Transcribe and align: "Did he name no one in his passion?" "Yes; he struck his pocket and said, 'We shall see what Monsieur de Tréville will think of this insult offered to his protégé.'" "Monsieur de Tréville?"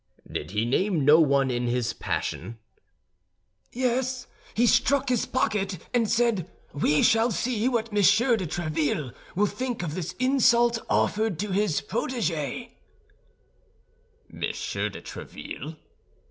"Did 0.27 0.49
he 0.49 0.65
name 0.65 1.05
no 1.05 1.19
one 1.19 1.51
in 1.51 1.67
his 1.67 1.93
passion?" 1.93 2.57
"Yes; 3.71 4.25
he 4.55 4.65
struck 4.65 5.09
his 5.09 5.27
pocket 5.27 5.77
and 5.93 6.09
said, 6.09 6.49
'We 6.73 7.03
shall 7.03 7.29
see 7.29 7.69
what 7.69 7.93
Monsieur 7.93 8.35
de 8.35 8.47
Tréville 8.47 9.13
will 9.35 9.45
think 9.45 9.83
of 9.83 9.93
this 9.93 10.13
insult 10.13 10.79
offered 10.89 11.37
to 11.37 11.51
his 11.51 11.81
protégé.'" 11.81 12.71
"Monsieur 14.27 14.89
de 14.89 15.03
Tréville?" 15.03 15.75